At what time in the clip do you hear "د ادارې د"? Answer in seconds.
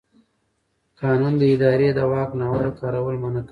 1.37-1.99